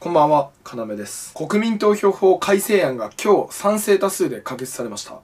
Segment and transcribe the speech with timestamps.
[0.00, 1.34] こんばんは、かなめです。
[1.34, 5.18] 国民投票法改正案が今日賛成多数で可決されました。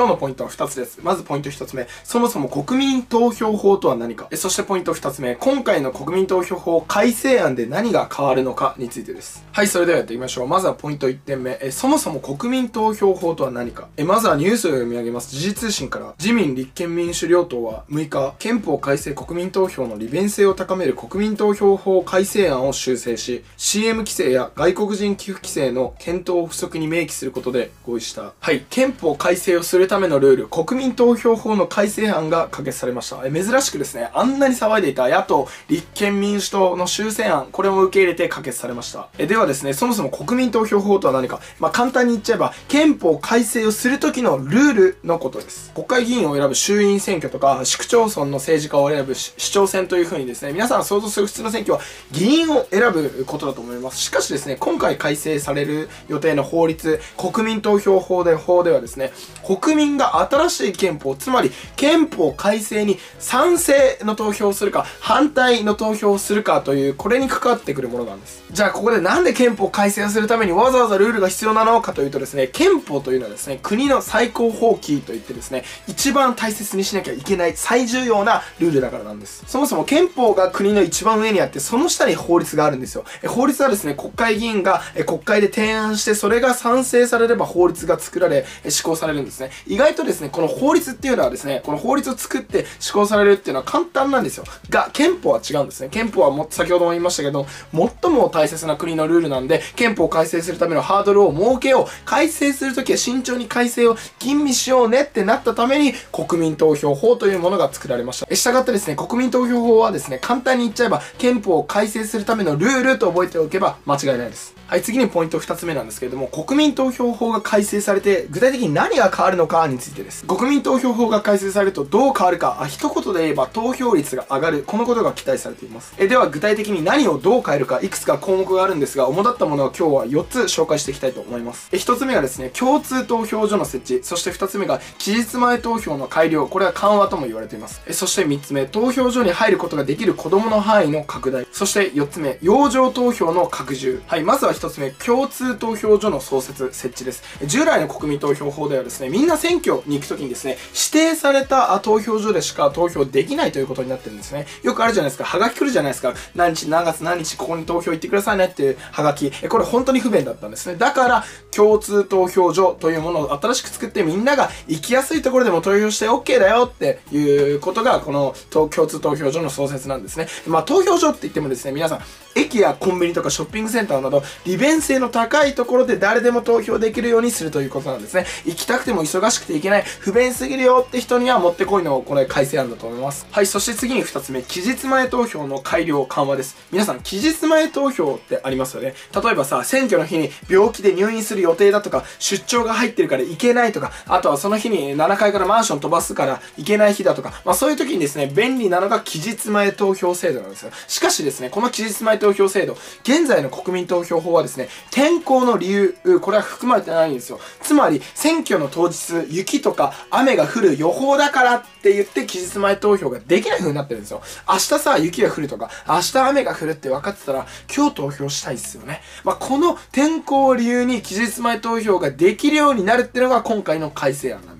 [0.00, 0.98] 今日のポイントは2つです。
[1.02, 1.86] まずポイント1つ目。
[2.04, 4.30] そもそも国民投票法とは何か。
[4.34, 5.36] そしてポイント2つ目。
[5.36, 9.44] 今回の国民投票法改正案で何が変わるのかについてです。
[9.52, 10.48] はい、それではやっていきましょう。
[10.48, 11.58] まずはポイント1点目。
[11.60, 13.88] えそもそも国民投票法とは何か。
[13.98, 15.36] えまずはニュースを読み上げます。
[15.36, 16.14] 時事通信から。
[16.18, 28.32] 自民立憲民主両党は6日、憲法改正国民投票の利便性を高める国民投票法改正案を修正し、CM 規制や外国人寄付規制の検討を不足に明記することで合意した。
[28.40, 33.20] はい、憲法改正をするためのルール、国民投票法の改正案が可決されました。
[33.26, 39.08] え珍しくですね、あんなに騒いでいた野党、立憲民主党の修正案、これも受け入れて可決されました。
[39.18, 45.72] えではですね、そもそも国民投票法とは何か、まあ、簡単に言っちゃえば、憲法改正をするときのルールのことです。
[45.74, 51.80] 国会議員を選ぶ衆院選挙とか、市区町村の政治家を選ぶ市市長選というふうにですね、皆さん想像する普通の選挙は
[52.12, 53.98] 議員を選ぶことだと思います。
[53.98, 59.12] しかしですね、今回改正される予定の法律、国民投票法で法ではですね、
[59.44, 68.44] 国民が新しい憲法、つまり憲法改正に賛成の投票をするか、反対の投票をするかという、これに関わってくるものなんです。
[68.50, 79.44] じゃあここでなんで憲法改正をするためにわざわざルールが必要なのかというとですね、憲法というのはですね、国の最高法規といってですね、一番大切にしなきゃいけない最重要なルールだからなんです。
[79.46, 83.04] そもそも憲法が国の一番上にあって、その下に法律があるんですよ。
[83.22, 89.50] え法律はですね、国会議員が国会で提案して、それが賛成されれば法律が作られ、施行されるんですね。
[89.66, 94.44] 意外とですね、この法律っていうのはですね、この法律を作って施行されるっていうのは簡単なんですよ。
[94.68, 95.88] が、憲法は違うんですね。
[95.90, 102.04] 憲法はも、先ほども言いましたけど、最も大切な国のルールなんで、憲法を改正するためのハードルを設けよう。
[102.04, 108.26] 改正するときは慎重に改正を吟味しようねってなったために、国民投票法というものが作られました。
[108.30, 114.54] えしたがってですね、国民投票法はですね、簡単に言っちゃえば、憲法を改正するためのルールと覚えておけば間違いないです。
[114.70, 120.24] はい、次にポイント2つ目なんですけれども、国民投票法が改正されて、具体的に何が変わるのかかについてです。
[120.26, 124.62] 国民投票法が改正されるとどう変わるか、あ一言で言えば投票率が上がる。
[124.64, 125.92] このことが期待されています。
[125.98, 131.68] えでは具体的に何をどう変えるか、いくつか項目があるんですが、主だったものは今日は4つ紹介していきたいと思います。
[131.72, 134.04] え1つ目がですね、共通投票所の設置。
[134.04, 136.46] そして2つ目が期日前投票の改良。
[136.46, 137.82] これは緩和とも言われています。
[137.86, 141.46] えそして3つ目、投票所に入ることができる子供の範囲の拡大。
[141.50, 144.00] そして4つ目、洋上投票の拡充。
[144.06, 147.22] はい、まずは1つ目、共通投票所の創設、設置です。
[147.46, 154.46] 従来の国民投票法ではですね、みんな選挙に行くときにですね、指定されたあ投票所でしか投票できないということになってるんですね。
[154.62, 155.24] よくあるじゃないですか。
[155.24, 156.14] はがき来るじゃないですか。
[156.34, 159.32] 何日何月何日ここに投票行ってくださいねっていうはがき。
[159.42, 160.76] えこれ本当に不便だったんですね。
[160.76, 170.28] だから、共通投票所というものを新しく作ってみんなが行きやすいところでも投票して OK だよっていうことが、この共通投票所の創設なんですね。
[170.46, 172.00] まあ、投票所って言ってもですね、皆さん、
[172.34, 179.84] 駅やコンビニとかショッピングセンターなど利便性の高いところで誰でも投票できるようにするということなんですね行きたくても忙しくて行けない。
[180.00, 183.26] 不便すぎるよって人にはもってこいのこれ改正案だと思います。
[183.30, 184.42] はいそして次に2つ目。
[184.42, 186.56] 期日前投票の改良緩和です。
[186.70, 188.94] 皆さん期日前投票ってありますよね。
[189.14, 200.72] 例えばさ選挙の日に病気で入院する予定だとか出張が入ってるから行けないとかあとはその日に7階からマンション飛ばすから行けない日だとかまあそういう時にですね便利なのが期日前投票制度なんですよ。
[200.88, 207.40] しかしですねこの期日前投票制度現在の国民投票法はですね天候の理由これは含まれてないんですよ。
[207.62, 214.22] つまり選挙の当日雪とか雨が降る予報だからって言って期日前投票ができない風になってるんですよ。
[214.48, 219.02] 明日さ雪が降るとか明日雨が降るって分かってたら今日投票したいっすよね。
[219.24, 224.59] まあこの天候を理由に期日前投票ができるようになるっていうのが今回の改正案なんで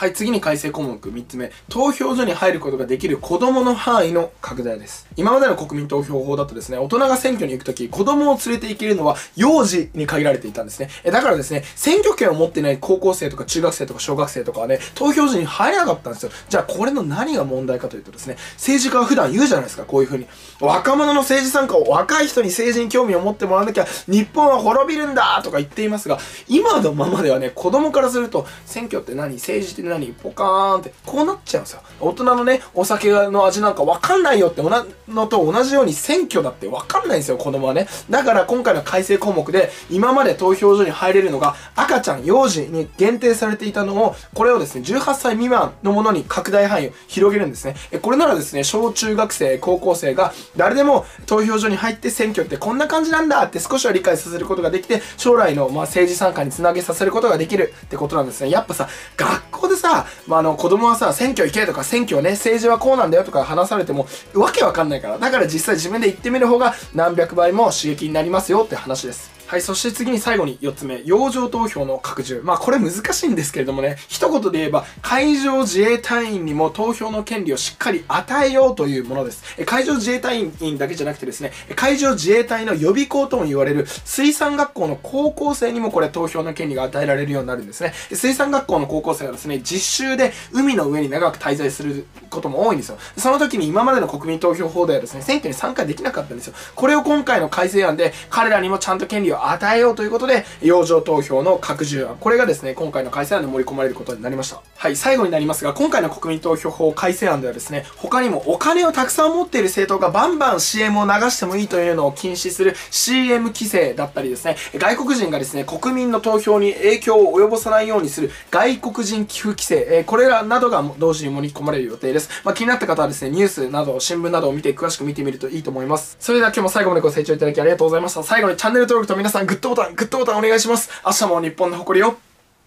[0.00, 1.52] はい、次に改正項目3つ目。
[1.68, 5.06] 投票所に入ることができる子供の範囲の拡大です。
[5.14, 10.88] 今までの国民投票法だとですね、大人が選挙に行くとき、子供を連れて行けるのは幼児に限られていたんですね。
[11.04, 16.32] えだからですね、選挙権を持ってない高校生とか中学生とか小学生とかはね、投票所に入れなかったんですよ。
[16.48, 20.26] じゃあこれの何が問題かというとですね、政治家は普段言うじゃないですか、こういう風に。
[20.60, 26.18] 若者の政治参加を若い人に政治に興味を持ってもらわなきゃ、日本は滅びるんだとか言っていますが、
[26.48, 29.34] 今のままではね、子供からすると、選挙って何？
[29.34, 29.89] 政治って何？
[30.12, 31.82] ポカーンって、こうなっちゃうんですよ。
[32.00, 34.62] 大人のね、お酒の味なんかわかんないよって
[35.08, 37.88] のと同じように選挙だってわかんないんですよ、子供はね。
[38.08, 47.74] だから今回の改正項目で、今まで投票所に入れるのが、赤ちゃん、幼児に限定されていたのを、これをですね、18歳未満のものに拡大範囲を広げるんですね。
[47.90, 58.50] えこれならですね、小中学生、高校生が、誰でも投票所に入って選挙ってこんな感じなんだって少しは理解させることができて、将来の、まあ、政治参加につなげさせることができるってことなんですね。
[58.50, 65.18] やっぱさ、学校でさ、まあ、あの、子供はさ、選挙行けとか、選挙はね、政治はこうなんだよとか話されても、わけわかんないから。
[65.18, 69.39] だから実際自分で行ってみる方が何百倍も刺激になりますよって話です。
[69.50, 72.40] はい、そして次に最後に4つ目、洋上投票の拡充。
[72.44, 79.42] まあこれ難しいんですけれどもね、一言で言えば、海上自衛隊員にも投票の権利をしっかり与えようというものです。
[79.66, 87.92] 海上自衛隊員だけじゃなくてですね、海上自衛隊の予備校とも言われる水産学校の高校生にもこれ投票の権利が与えられるようになるんですね。
[88.12, 92.98] 水産学校の高校生はですね、実習で海の上に長く滞在することも多いんですよ。
[93.16, 96.54] その時に今までの国民投票法ではですね、選挙に参加できなかったんですよ。
[96.76, 102.16] これを今回の改正案で彼らにもちゃんと権利を与えようということで、洋上投票の拡充案。
[102.18, 104.60] これがですね、今回の改正案で盛り込まれることになりました。
[104.76, 122.28] はい、最後になりますが、今回の国民投票法改正案ではですね、他にもお金をたくさん持っている政党がバンバン CM を流してもいいというのを禁止する CM 規制だったりですね、外国人がですね、国民の投票に影響を及ぼさないようにする外国人寄付規制、え、これらなどが同時に盛り込まれる予定です。
[122.44, 126.16] まあ、気になった方はですね、ニュースなど、新聞などを見て詳しく見てみるといいと思います。
[126.20, 128.22] それでは今日も最後までご清聴いただきありがとうございました。
[128.22, 130.90] 最後にチャンネル登録と皆さんグッドボタン、グッドボタンお願いします。
[131.06, 132.18] 明日も日本の誇りを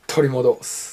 [0.08, 0.93] 取り戻す。